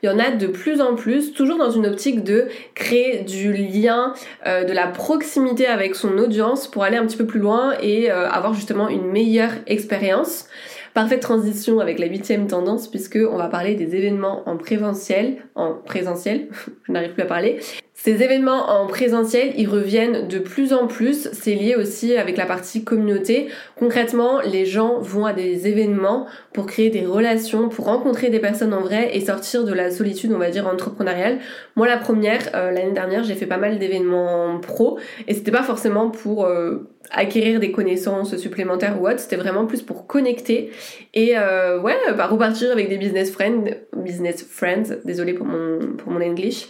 Il 0.03 0.09
y 0.09 0.13
en 0.13 0.19
a 0.19 0.29
de 0.29 0.45
plus 0.45 0.81
en 0.81 0.93
plus, 0.93 1.33
toujours 1.33 1.57
dans 1.57 1.71
une 1.71 1.87
optique 1.87 2.23
de 2.23 2.47
créer 2.75 3.23
du 3.23 3.53
lien, 3.53 4.13
euh, 4.45 4.65
de 4.65 4.71
la 4.71 4.85
proximité 4.85 5.65
avec 5.65 5.95
son 5.95 6.15
audience 6.19 6.67
pour 6.67 6.83
aller 6.83 6.97
un 6.97 7.05
petit 7.07 7.17
peu 7.17 7.25
plus 7.25 7.39
loin 7.39 7.73
et 7.81 8.11
avoir 8.11 8.53
justement 8.53 8.87
une 8.87 9.07
meilleure 9.07 9.51
expérience. 9.65 10.47
Parfaite 10.93 11.21
transition 11.21 11.79
avec 11.79 11.97
la 11.97 12.05
huitième 12.05 12.47
tendance 12.47 12.87
puisque 12.87 13.17
on 13.17 13.35
va 13.35 13.47
parler 13.47 13.73
des 13.73 13.95
événements 13.95 14.47
en 14.47 14.57
présentiel, 14.57 15.37
en 15.55 15.73
présentiel, 15.73 16.49
je 16.83 16.91
n'arrive 16.91 17.13
plus 17.13 17.23
à 17.23 17.25
parler, 17.25 17.59
ces 18.05 18.21
événements 18.21 18.69
en 18.69 18.85
présentiel, 18.85 19.53
ils 19.57 19.67
reviennent 19.67 20.27
de 20.27 20.37
plus 20.37 20.73
en 20.73 20.85
plus. 20.85 21.27
C'est 21.33 21.55
lié 21.55 21.75
aussi 21.75 22.15
avec 22.15 22.37
la 22.37 22.45
partie 22.45 22.83
communauté. 22.83 23.47
Concrètement, 23.79 24.41
les 24.41 24.67
gens 24.67 24.99
vont 24.99 25.25
à 25.25 25.33
des 25.33 25.67
événements 25.67 26.27
pour 26.53 26.67
créer 26.67 26.91
des 26.91 27.03
relations, 27.03 27.67
pour 27.67 27.85
rencontrer 27.85 28.29
des 28.29 28.37
personnes 28.37 28.75
en 28.75 28.81
vrai 28.81 29.17
et 29.17 29.21
sortir 29.21 29.63
de 29.63 29.73
la 29.73 29.89
solitude, 29.89 30.31
on 30.35 30.37
va 30.37 30.51
dire, 30.51 30.67
entrepreneuriale. 30.67 31.39
Moi, 31.75 31.87
la 31.87 31.97
première, 31.97 32.51
euh, 32.53 32.69
l'année 32.69 32.91
dernière, 32.91 33.23
j'ai 33.23 33.33
fait 33.33 33.47
pas 33.47 33.57
mal 33.57 33.79
d'événements 33.79 34.59
pro 34.59 34.99
et 35.27 35.33
c'était 35.33 35.49
pas 35.49 35.63
forcément 35.63 36.11
pour 36.11 36.45
euh, 36.45 36.87
acquérir 37.11 37.59
des 37.59 37.71
connaissances 37.71 38.35
supplémentaires 38.37 39.01
ou 39.01 39.07
autre, 39.07 39.19
c'était 39.19 39.35
vraiment 39.35 39.65
plus 39.65 39.81
pour 39.81 40.07
connecter 40.07 40.71
et 41.13 41.37
euh, 41.37 41.79
ouais, 41.79 41.95
bah, 42.17 42.27
repartir 42.27 42.71
avec 42.71 42.89
des 42.89 42.97
business 42.97 43.31
friends, 43.31 43.65
business 43.95 44.43
friends, 44.43 44.95
désolé 45.05 45.33
pour 45.33 45.45
mon 45.45 45.79
pour 45.97 46.11
mon 46.11 46.21
English. 46.21 46.67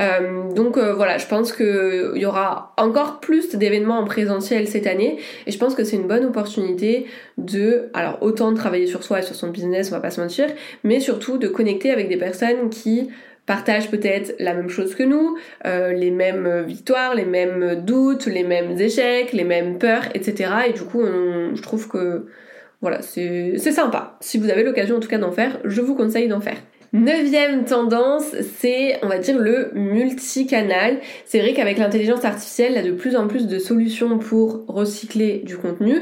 Euh, 0.00 0.52
donc 0.72 0.82
euh, 0.82 0.94
voilà, 0.94 1.18
je 1.18 1.26
pense 1.26 1.52
que 1.52 2.12
il 2.14 2.22
y 2.22 2.24
aura 2.24 2.72
encore 2.78 3.20
plus 3.20 3.54
d'événements 3.54 3.98
en 3.98 4.04
présentiel 4.04 4.66
cette 4.66 4.86
année 4.86 5.18
et 5.46 5.52
je 5.52 5.58
pense 5.58 5.74
que 5.74 5.84
c'est 5.84 5.96
une 5.96 6.06
bonne 6.06 6.24
opportunité 6.24 7.06
de 7.36 7.90
alors 7.92 8.22
autant 8.22 8.52
de 8.52 8.56
travailler 8.56 8.86
sur 8.86 9.04
soi 9.04 9.18
et 9.18 9.22
sur 9.22 9.34
son 9.34 9.48
business, 9.48 9.88
on 9.90 9.94
va 9.94 10.00
pas 10.00 10.10
se 10.10 10.18
mentir, 10.18 10.46
mais 10.82 10.98
surtout 10.98 11.36
de 11.36 11.46
connecter 11.46 11.90
avec 11.90 12.08
des 12.08 12.16
personnes 12.16 12.70
qui 12.70 13.10
partagent 13.44 13.90
peut-être 13.90 14.34
la 14.38 14.54
même 14.54 14.70
chose 14.70 14.94
que 14.94 15.02
nous, 15.02 15.36
euh, 15.66 15.92
les 15.92 16.10
mêmes 16.10 16.62
victoires, 16.62 17.14
les 17.14 17.26
mêmes 17.26 17.82
doutes, 17.84 18.24
les 18.24 18.44
mêmes 18.44 18.70
échecs, 18.80 19.34
les 19.34 19.44
mêmes 19.44 19.76
peurs, 19.76 20.04
etc. 20.14 20.52
Et 20.68 20.72
du 20.72 20.84
coup, 20.84 21.02
je 21.02 21.60
trouve 21.60 21.86
que 21.88 22.28
voilà, 22.80 23.02
c'est 23.02 23.58
sympa. 23.58 24.16
Si 24.20 24.38
vous 24.38 24.48
avez 24.48 24.62
l'occasion 24.62 24.96
en 24.96 25.00
tout 25.00 25.08
cas 25.08 25.18
d'en 25.18 25.32
faire, 25.32 25.58
je 25.64 25.82
vous 25.82 25.94
conseille 25.94 26.28
d'en 26.28 26.40
faire. 26.40 26.56
Neuvième 26.92 27.64
tendance, 27.64 28.34
c'est, 28.58 28.98
on 29.02 29.08
va 29.08 29.18
dire, 29.18 29.38
le 29.38 29.70
multicanal. 29.72 31.00
C'est 31.24 31.40
vrai 31.40 31.54
qu'avec 31.54 31.78
l'intelligence 31.78 32.22
artificielle, 32.22 32.72
il 32.72 32.76
y 32.76 32.78
a 32.78 32.82
de 32.82 32.92
plus 32.92 33.16
en 33.16 33.28
plus 33.28 33.46
de 33.46 33.58
solutions 33.58 34.18
pour 34.18 34.66
recycler 34.68 35.38
du 35.38 35.56
contenu, 35.56 35.96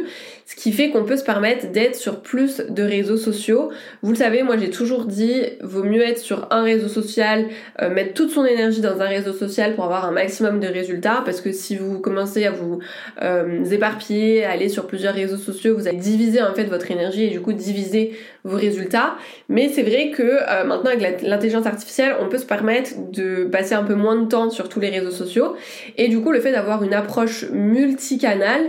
ce 0.51 0.57
qui 0.57 0.73
fait 0.73 0.91
qu'on 0.91 1.05
peut 1.05 1.17
se 1.17 1.23
permettre 1.23 1.71
d'être 1.71 1.95
sur 1.95 2.23
plus 2.23 2.61
de 2.69 2.83
réseaux 2.83 3.17
sociaux. 3.17 3.71
Vous 4.03 4.11
le 4.11 4.17
savez, 4.17 4.43
moi 4.43 4.57
j'ai 4.57 4.69
toujours 4.69 5.05
dit, 5.05 5.45
vaut 5.63 5.85
mieux 5.85 6.03
être 6.03 6.19
sur 6.19 6.49
un 6.51 6.65
réseau 6.65 6.89
social, 6.89 7.47
euh, 7.81 7.89
mettre 7.89 8.15
toute 8.15 8.31
son 8.33 8.45
énergie 8.45 8.81
dans 8.81 9.01
un 9.01 9.07
réseau 9.07 9.33
social 9.33 9.77
pour 9.77 9.85
avoir 9.85 10.07
un 10.07 10.11
maximum 10.11 10.59
de 10.59 10.67
résultats, 10.67 11.23
parce 11.25 11.41
que 11.41 11.53
si 11.53 11.77
vous 11.77 12.01
commencez 12.01 12.47
à 12.47 12.51
vous 12.51 12.81
euh, 13.23 13.65
éparpiller, 13.67 14.45
à 14.45 14.51
aller 14.51 14.69
sur 14.69 14.89
plusieurs 14.89 15.15
réseaux 15.15 15.37
sociaux, 15.37 15.77
vous 15.77 15.87
allez 15.87 15.99
diviser 15.99 16.43
en 16.43 16.53
fait 16.53 16.65
votre 16.65 16.91
énergie 16.91 17.27
et 17.27 17.31
du 17.31 17.41
coup 17.41 17.53
diviser 17.53 18.19
vos 18.43 18.57
résultats. 18.57 19.15
Mais 19.49 19.69
c'est 19.69 19.85
vrai 19.85 20.11
que 20.11 20.23
euh, 20.23 20.65
maintenant 20.65 20.91
avec 20.91 21.23
l'intelligence 21.23 21.67
artificielle, 21.67 22.17
on 22.21 22.29
peut 22.29 22.39
se 22.39 22.47
permettre 22.47 22.91
de 23.13 23.45
passer 23.45 23.75
un 23.75 23.85
peu 23.85 23.95
moins 23.95 24.17
de 24.17 24.27
temps 24.27 24.51
sur 24.51 24.69
tous 24.69 24.81
les 24.81 24.89
réseaux 24.89 25.13
sociaux. 25.13 25.55
Et 25.97 26.09
du 26.09 26.21
coup, 26.21 26.33
le 26.33 26.41
fait 26.41 26.51
d'avoir 26.51 26.83
une 26.83 26.95
approche 26.95 27.45
multicanal, 27.53 28.63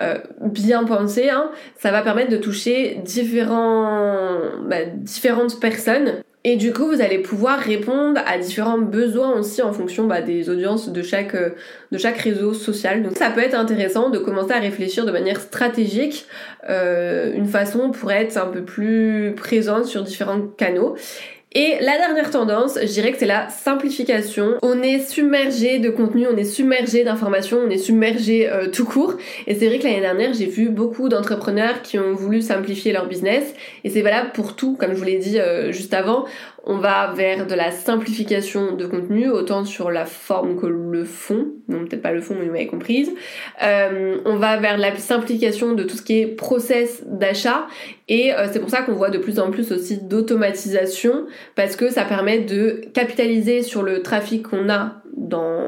euh, 0.00 0.18
bien 0.40 0.84
pensée, 0.84 1.30
hein, 1.30 1.50
ça 1.76 1.90
va 1.90 2.02
permettre 2.02 2.30
de 2.30 2.36
toucher 2.36 3.00
différents, 3.04 4.38
bah, 4.66 4.84
différentes 4.86 5.60
personnes 5.60 6.22
et 6.46 6.56
du 6.56 6.74
coup, 6.74 6.86
vous 6.86 7.00
allez 7.00 7.20
pouvoir 7.20 7.58
répondre 7.58 8.20
à 8.26 8.36
différents 8.36 8.78
besoins 8.78 9.32
aussi 9.32 9.62
en 9.62 9.72
fonction 9.72 10.06
bah, 10.06 10.20
des 10.20 10.50
audiences 10.50 10.90
de 10.90 11.02
chaque, 11.02 11.34
euh, 11.34 11.50
de 11.90 11.96
chaque 11.96 12.18
réseau 12.18 12.52
social. 12.52 13.02
Donc 13.02 13.16
ça 13.16 13.30
peut 13.30 13.40
être 13.40 13.54
intéressant 13.54 14.10
de 14.10 14.18
commencer 14.18 14.52
à 14.52 14.58
réfléchir 14.58 15.06
de 15.06 15.10
manière 15.10 15.40
stratégique, 15.40 16.26
euh, 16.68 17.32
une 17.34 17.46
façon 17.46 17.90
pour 17.90 18.12
être 18.12 18.36
un 18.36 18.48
peu 18.48 18.62
plus 18.62 19.32
présente 19.34 19.86
sur 19.86 20.02
différents 20.02 20.42
canaux. 20.42 20.96
Et 21.56 21.76
la 21.80 21.96
dernière 21.98 22.32
tendance, 22.32 22.76
je 22.82 22.88
dirais 22.88 23.12
que 23.12 23.18
c'est 23.18 23.26
la 23.26 23.48
simplification. 23.48 24.54
On 24.62 24.82
est 24.82 24.98
submergé 24.98 25.78
de 25.78 25.88
contenu, 25.88 26.26
on 26.26 26.36
est 26.36 26.42
submergé 26.42 27.04
d'informations, 27.04 27.60
on 27.64 27.70
est 27.70 27.78
submergé 27.78 28.50
euh, 28.50 28.66
tout 28.66 28.84
court. 28.84 29.14
Et 29.46 29.54
c'est 29.54 29.68
vrai 29.68 29.78
que 29.78 29.84
l'année 29.84 30.00
dernière, 30.00 30.32
j'ai 30.32 30.46
vu 30.46 30.68
beaucoup 30.68 31.08
d'entrepreneurs 31.08 31.80
qui 31.82 31.96
ont 31.96 32.12
voulu 32.12 32.42
simplifier 32.42 32.92
leur 32.92 33.06
business. 33.06 33.54
Et 33.84 33.90
c'est 33.90 34.02
valable 34.02 34.32
pour 34.34 34.56
tout, 34.56 34.74
comme 34.74 34.94
je 34.94 34.98
vous 34.98 35.04
l'ai 35.04 35.18
dit 35.18 35.38
euh, 35.38 35.70
juste 35.70 35.94
avant 35.94 36.24
on 36.66 36.78
va 36.78 37.12
vers 37.12 37.46
de 37.46 37.54
la 37.54 37.70
simplification 37.70 38.74
de 38.74 38.86
contenu, 38.86 39.28
autant 39.28 39.66
sur 39.66 39.90
la 39.90 40.06
forme 40.06 40.58
que 40.58 40.66
le 40.66 41.04
fond, 41.04 41.48
non 41.68 41.84
peut-être 41.84 42.00
pas 42.00 42.12
le 42.12 42.22
fond 42.22 42.34
mais 42.38 42.46
vous 42.46 42.52
m'avez 42.52 42.66
comprise. 42.66 43.12
Euh, 43.62 44.16
on 44.24 44.36
va 44.36 44.56
vers 44.56 44.78
la 44.78 44.96
simplification 44.96 45.74
de 45.74 45.82
tout 45.82 45.98
ce 45.98 46.02
qui 46.02 46.20
est 46.20 46.26
process 46.26 47.02
d'achat 47.06 47.66
et 48.08 48.32
c'est 48.50 48.60
pour 48.60 48.70
ça 48.70 48.80
qu'on 48.80 48.94
voit 48.94 49.10
de 49.10 49.18
plus 49.18 49.38
en 49.38 49.50
plus 49.50 49.72
aussi 49.72 49.98
d'automatisation 49.98 51.26
parce 51.54 51.76
que 51.76 51.90
ça 51.90 52.04
permet 52.04 52.40
de 52.40 52.82
capitaliser 52.92 53.62
sur 53.62 53.82
le 53.82 54.02
trafic 54.02 54.48
qu'on 54.48 54.68
a 54.68 55.04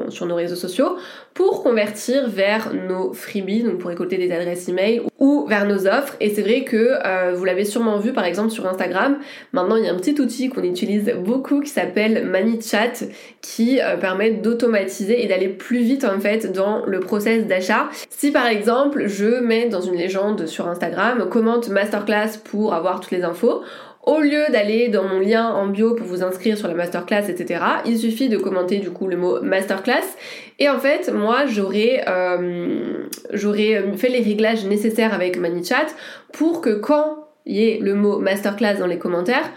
sur 0.09 0.25
nos 0.25 0.35
réseaux 0.35 0.55
sociaux 0.55 0.97
pour 1.33 1.63
convertir 1.63 2.27
vers 2.29 2.73
nos 2.73 3.13
freebies, 3.13 3.63
donc 3.63 3.77
pour 3.77 3.89
récolter 3.89 4.17
des 4.17 4.31
adresses 4.31 4.67
email 4.67 5.01
ou 5.19 5.45
vers 5.47 5.65
nos 5.65 5.87
offres. 5.87 6.15
Et 6.19 6.29
c'est 6.29 6.41
vrai 6.41 6.63
que 6.63 6.95
euh, 7.05 7.33
vous 7.35 7.45
l'avez 7.45 7.65
sûrement 7.65 7.99
vu 7.99 8.13
par 8.13 8.25
exemple 8.25 8.49
sur 8.49 8.65
Instagram. 8.67 9.17
Maintenant, 9.53 9.75
il 9.75 9.85
y 9.85 9.87
a 9.87 9.93
un 9.93 9.97
petit 9.97 10.19
outil 10.19 10.49
qu'on 10.49 10.63
utilise 10.63 11.13
beaucoup 11.23 11.61
qui 11.61 11.69
s'appelle 11.69 12.25
ManyChat 12.25 13.07
qui 13.41 13.79
euh, 13.81 13.97
permet 13.97 14.31
d'automatiser 14.31 15.23
et 15.23 15.27
d'aller 15.27 15.49
plus 15.49 15.79
vite 15.79 16.05
en 16.05 16.19
fait 16.19 16.51
dans 16.51 16.85
le 16.85 16.99
process 16.99 17.45
d'achat. 17.45 17.89
Si 18.09 18.31
par 18.31 18.47
exemple, 18.47 19.07
je 19.07 19.39
mets 19.39 19.69
dans 19.69 19.81
une 19.81 19.95
légende 19.95 20.47
sur 20.47 20.67
Instagram 20.67 21.27
commente 21.29 21.69
masterclass 21.69 22.39
pour 22.43 22.73
avoir 22.73 22.99
toutes 22.99 23.11
les 23.11 23.23
infos, 23.23 23.61
au 24.07 24.21
lieu 24.21 24.45
d'aller 24.49 24.87
dans 24.87 25.03
mon 25.03 25.19
lien 25.19 25.49
en 25.49 25.67
bio 25.67 25.93
pour 25.93 26.07
vous 26.07 26.23
inscrire 26.23 26.57
sur 26.57 26.69
la 26.69 26.73
masterclass, 26.73 27.29
etc., 27.29 27.61
il 27.85 27.99
suffit 27.99 28.29
de 28.29 28.37
commenter 28.37 28.77
du 28.77 28.89
coup 28.89 29.05
le 29.05 29.17
mot 29.17 29.41
masterclass. 29.41 30.15
Et 30.59 30.69
en 30.69 30.79
fait, 30.79 31.11
moi, 31.13 31.45
j'aurais 31.45 32.05
euh, 32.07 33.05
j'aurais 33.33 33.83
fait 33.97 34.07
les 34.07 34.21
réglages 34.21 34.65
nécessaires 34.65 35.13
avec 35.13 35.37
ManyChat 35.37 35.87
pour 36.31 36.61
que 36.61 36.69
quand 36.69 37.27
il 37.45 37.57
y 37.57 37.69
ait 37.69 37.79
le 37.81 37.95
mot 37.95 38.17
masterclass 38.17 38.77
dans 38.79 38.87
les 38.87 38.97
commentaires, 38.97 39.51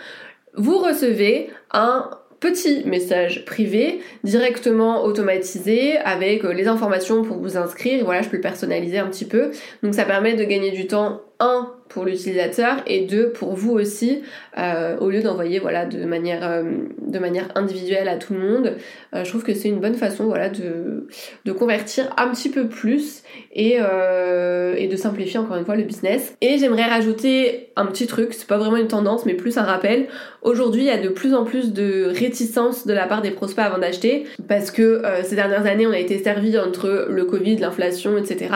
vous 0.54 0.78
recevez 0.78 1.50
un 1.71 2.11
petit 2.40 2.83
message 2.87 3.45
privé 3.45 4.00
directement 4.25 5.04
automatisé 5.04 5.97
avec 5.99 6.42
les 6.42 6.66
informations 6.66 7.23
pour 7.23 7.37
vous 7.37 7.57
inscrire. 7.57 8.04
voilà, 8.04 8.23
je 8.23 8.28
peux 8.28 8.37
le 8.37 8.42
personnaliser 8.42 8.99
un 8.99 9.07
petit 9.07 9.26
peu. 9.26 9.52
Donc 9.85 9.95
ça 9.95 10.04
permet 10.04 10.35
de 10.35 10.42
gagner 10.42 10.73
du 10.73 10.88
temps, 10.88 11.21
un, 11.38 11.73
pour 11.91 12.05
l'utilisateur 12.05 12.77
et 12.87 13.01
deux 13.01 13.31
pour 13.31 13.55
vous 13.55 13.73
aussi 13.73 14.23
euh, 14.57 14.97
au 14.99 15.11
lieu 15.11 15.23
d'envoyer 15.23 15.59
voilà 15.59 15.85
de 15.85 16.05
manière 16.05 16.49
euh, 16.49 16.63
de 17.03 17.19
manière 17.19 17.49
individuelle 17.57 18.09
à 18.09 18.17
tout 18.17 18.33
le 18.33 18.39
monde 18.39 18.77
euh, 19.15 19.25
je 19.25 19.29
trouve 19.29 19.43
que 19.43 19.53
c'est 19.55 19.69
une 19.69 19.81
bonne 19.81 19.97
façon 19.97 20.27
voilà 20.27 20.49
de, 20.49 21.09
de 21.45 21.53
convertir 21.53 22.09
un 22.17 22.29
petit 22.29 22.49
peu 22.49 22.69
plus 22.69 23.23
et, 23.53 23.75
et 23.75 24.87
de 24.87 24.97
simplifier 24.97 25.39
encore 25.41 25.57
une 25.57 25.65
fois 25.65 25.75
le 25.75 25.83
business. 25.83 26.35
Et 26.41 26.59
j'aimerais 26.59 26.85
rajouter 26.85 27.73
un 27.75 27.87
petit 27.87 28.07
truc 28.07 28.33
c'est 28.33 28.47
pas 28.47 28.59
vraiment 28.59 28.77
une 28.77 28.87
tendance 28.87 29.27
mais 29.27 29.35
plus 29.35 29.59
un 29.59 29.65
rappel. 29.65 30.07
Aujourd'hui 30.43 30.83
il 30.83 30.87
y 30.87 30.91
a 30.91 31.01
de 31.03 31.09
plus 31.09 31.35
en 31.35 31.45
plus 31.45 31.73
de 31.73 32.05
réticence 32.07 32.87
de 32.87 32.93
la 32.93 33.07
part 33.07 33.23
des 33.23 33.33
prospects 33.33 33.65
avant 33.65 33.79
d'acheter 33.79 34.25
parce 34.47 34.71
que 34.71 35.03
ces 35.25 35.35
dernières 35.35 35.67
années 35.67 35.87
on 35.87 35.93
a 35.93 35.99
été 35.99 36.23
servi 36.23 36.57
entre 36.57 37.09
le 37.11 37.25
covid 37.25 37.57
l'inflation 37.57 38.17
etc 38.17 38.49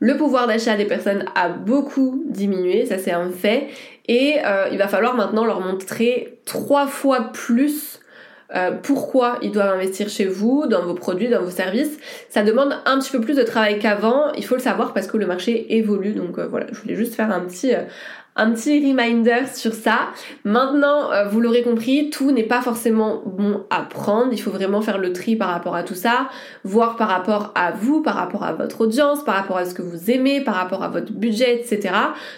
le 0.00 0.16
pouvoir 0.16 0.46
d'achat 0.46 0.76
des 0.76 0.84
personnes 0.84 1.24
a 1.34 1.48
beaucoup 1.48 2.22
diminué, 2.26 2.86
ça 2.86 2.98
c'est 2.98 3.12
un 3.12 3.30
fait, 3.30 3.68
et 4.06 4.36
euh, 4.44 4.68
il 4.70 4.78
va 4.78 4.88
falloir 4.88 5.14
maintenant 5.14 5.44
leur 5.44 5.60
montrer 5.60 6.38
trois 6.44 6.86
fois 6.86 7.32
plus 7.32 7.97
euh, 8.54 8.70
pourquoi 8.82 9.38
ils 9.42 9.52
doivent 9.52 9.74
investir 9.74 10.08
chez 10.08 10.26
vous, 10.26 10.66
dans 10.66 10.82
vos 10.82 10.94
produits, 10.94 11.28
dans 11.28 11.42
vos 11.42 11.50
services? 11.50 11.98
Ça 12.30 12.42
demande 12.42 12.74
un 12.86 12.98
petit 12.98 13.10
peu 13.10 13.20
plus 13.20 13.36
de 13.36 13.42
travail 13.42 13.78
qu'avant, 13.78 14.32
il 14.32 14.44
faut 14.44 14.54
le 14.54 14.60
savoir 14.60 14.94
parce 14.94 15.06
que 15.06 15.16
le 15.16 15.26
marché 15.26 15.76
évolue. 15.76 16.12
Donc 16.12 16.38
euh, 16.38 16.46
voilà, 16.46 16.66
je 16.72 16.80
voulais 16.80 16.96
juste 16.96 17.14
faire 17.14 17.30
un 17.30 17.40
petit, 17.40 17.72
un 18.38 18.52
petit 18.52 18.78
reminder 18.86 19.46
sur 19.52 19.74
ça. 19.74 20.10
Maintenant, 20.44 21.12
euh, 21.12 21.28
vous 21.28 21.40
l'aurez 21.40 21.62
compris, 21.62 22.08
tout 22.08 22.30
n'est 22.30 22.44
pas 22.44 22.62
forcément 22.62 23.20
bon 23.26 23.64
à 23.68 23.82
prendre. 23.82 24.32
Il 24.32 24.40
faut 24.40 24.52
vraiment 24.52 24.80
faire 24.80 24.98
le 24.98 25.12
tri 25.12 25.34
par 25.34 25.48
rapport 25.48 25.74
à 25.74 25.82
tout 25.82 25.96
ça, 25.96 26.28
voir 26.64 26.96
par 26.96 27.08
rapport 27.08 27.52
à 27.56 27.72
vous, 27.72 28.00
par 28.00 28.14
rapport 28.14 28.44
à 28.44 28.52
votre 28.52 28.82
audience, 28.82 29.24
par 29.24 29.34
rapport 29.34 29.58
à 29.58 29.66
ce 29.66 29.74
que 29.74 29.82
vous 29.82 30.10
aimez, 30.10 30.40
par 30.40 30.54
rapport 30.54 30.84
à 30.84 30.88
votre 30.88 31.12
budget, 31.12 31.60
etc. 31.60 31.94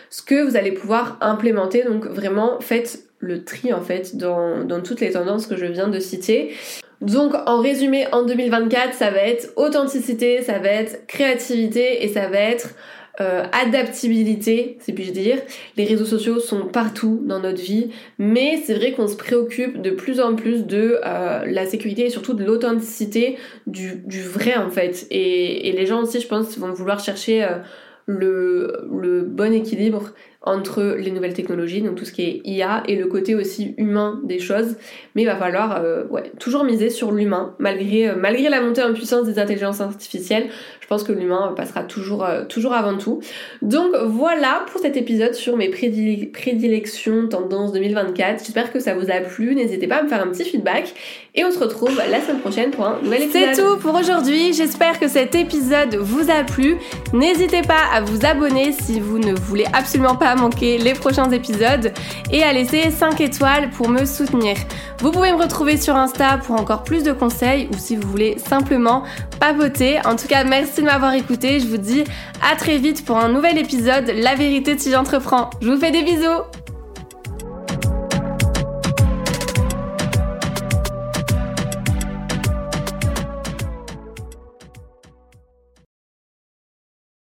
Ce 0.08 0.22
que 0.22 0.42
vous 0.42 0.56
allez 0.56 0.72
pouvoir 0.72 1.18
implémenter. 1.20 1.84
Donc 1.84 2.06
vraiment, 2.06 2.58
faites 2.60 3.09
le 3.20 3.44
tri 3.44 3.72
en 3.72 3.82
fait 3.82 4.16
dans, 4.16 4.82
toutes 4.82 5.00
les 5.00 5.12
tendances 5.12 5.46
que 5.46 5.56
je 5.56 5.66
viens 5.66 5.88
de 5.88 6.00
citer. 6.00 6.54
Donc 7.00 7.34
en 7.46 7.60
résumé, 7.60 8.06
en 8.12 8.24
2024, 8.24 8.94
ça 8.94 9.10
va 9.10 9.20
être 9.20 9.52
authenticité, 9.56 10.42
ça 10.42 10.58
va 10.58 10.68
être 10.68 11.06
créativité 11.06 12.04
et 12.04 12.08
ça 12.08 12.28
va 12.28 12.38
être 12.38 12.74
euh, 13.20 13.44
adaptabilité, 13.52 14.78
c'est 14.80 14.92
puis-je 14.92 15.12
dire. 15.12 15.38
Les 15.76 15.84
réseaux 15.84 16.04
sociaux 16.04 16.40
sont 16.40 16.66
partout 16.66 17.22
dans 17.24 17.40
notre 17.40 17.60
vie, 17.60 17.90
mais 18.18 18.60
c'est 18.64 18.74
vrai 18.74 18.92
qu'on 18.92 19.08
se 19.08 19.16
préoccupe 19.16 19.82
de 19.82 19.90
plus 19.90 20.20
en 20.20 20.34
plus 20.34 20.66
de 20.66 21.00
euh, 21.04 21.44
la 21.46 21.66
sécurité 21.66 22.06
et 22.06 22.10
surtout 22.10 22.34
de 22.34 22.44
l'authenticité 22.44 23.36
du, 23.66 24.02
vrai 24.22 24.56
en 24.56 24.70
fait. 24.70 25.06
Et, 25.10 25.72
les 25.72 25.86
gens 25.86 26.02
aussi, 26.02 26.20
je 26.20 26.28
pense, 26.28 26.56
vont 26.58 26.72
vouloir 26.72 27.00
chercher 27.00 27.44
euh, 27.44 27.58
le 28.06 29.22
bon 29.22 29.52
équilibre 29.52 30.12
entre 30.42 30.96
les 30.98 31.10
nouvelles 31.10 31.34
technologies, 31.34 31.82
donc 31.82 31.96
tout 31.96 32.06
ce 32.06 32.12
qui 32.12 32.22
est 32.22 32.40
IA, 32.44 32.82
et 32.88 32.96
le 32.96 33.06
côté 33.06 33.34
aussi 33.34 33.74
humain 33.76 34.20
des 34.24 34.38
choses. 34.38 34.76
Mais 35.14 35.22
il 35.22 35.26
va 35.26 35.36
falloir 35.36 35.82
euh, 35.82 36.04
ouais, 36.08 36.32
toujours 36.38 36.64
miser 36.64 36.88
sur 36.88 37.12
l'humain, 37.12 37.54
malgré, 37.58 38.08
euh, 38.08 38.14
malgré 38.16 38.48
la 38.48 38.62
montée 38.62 38.82
en 38.82 38.94
puissance 38.94 39.26
des 39.26 39.38
intelligences 39.38 39.82
artificielles. 39.82 40.46
Je 40.80 40.86
pense 40.86 41.04
que 41.04 41.12
l'humain 41.12 41.52
passera 41.54 41.82
toujours, 41.84 42.24
euh, 42.24 42.44
toujours 42.46 42.72
avant 42.72 42.96
tout. 42.96 43.20
Donc 43.60 43.94
voilà 44.06 44.64
pour 44.72 44.80
cet 44.80 44.96
épisode 44.96 45.34
sur 45.34 45.56
mes 45.56 45.68
prédilections 45.68 47.28
tendance 47.28 47.72
2024. 47.72 48.42
J'espère 48.42 48.72
que 48.72 48.80
ça 48.80 48.94
vous 48.94 49.10
a 49.10 49.20
plu. 49.20 49.54
N'hésitez 49.54 49.86
pas 49.86 49.96
à 49.96 50.02
me 50.02 50.08
faire 50.08 50.22
un 50.22 50.28
petit 50.28 50.44
feedback. 50.44 50.94
Et 51.34 51.44
on 51.44 51.52
se 51.52 51.58
retrouve 51.58 51.96
la 51.96 52.20
semaine 52.20 52.40
prochaine 52.40 52.70
pour 52.70 52.86
un 52.86 53.00
nouvel 53.02 53.24
épisode. 53.24 53.54
C'est 53.54 53.62
tout 53.62 53.76
pour 53.76 53.94
aujourd'hui. 53.94 54.52
J'espère 54.52 54.98
que 54.98 55.06
cet 55.06 55.36
épisode 55.36 55.94
vous 55.94 56.28
a 56.28 56.42
plu. 56.42 56.76
N'hésitez 57.12 57.62
pas 57.62 57.84
à 57.94 58.00
vous 58.00 58.26
abonner 58.26 58.72
si 58.72 58.98
vous 58.98 59.18
ne 59.18 59.32
voulez 59.32 59.66
absolument 59.72 60.16
manquer 60.34 60.78
les 60.78 60.94
prochains 60.94 61.30
épisodes 61.30 61.92
et 62.30 62.42
à 62.42 62.52
laisser 62.52 62.90
5 62.90 63.20
étoiles 63.20 63.70
pour 63.70 63.88
me 63.88 64.04
soutenir. 64.04 64.56
Vous 64.98 65.10
pouvez 65.10 65.32
me 65.32 65.38
retrouver 65.38 65.76
sur 65.76 65.96
Insta 65.96 66.38
pour 66.38 66.60
encore 66.60 66.84
plus 66.84 67.02
de 67.02 67.12
conseils 67.12 67.68
ou 67.72 67.78
si 67.78 67.96
vous 67.96 68.08
voulez 68.08 68.36
simplement 68.38 69.04
papoter. 69.38 69.98
En 70.04 70.16
tout 70.16 70.28
cas, 70.28 70.44
merci 70.44 70.80
de 70.80 70.86
m'avoir 70.86 71.14
écouté. 71.14 71.60
Je 71.60 71.66
vous 71.66 71.78
dis 71.78 72.04
à 72.50 72.56
très 72.56 72.78
vite 72.78 73.04
pour 73.04 73.16
un 73.18 73.28
nouvel 73.28 73.58
épisode 73.58 74.12
La 74.14 74.34
vérité 74.34 74.78
si 74.78 74.90
j'entreprends. 74.90 75.50
Je 75.60 75.70
vous 75.70 75.78
fais 75.78 75.90
des 75.90 76.02
bisous 76.02 76.42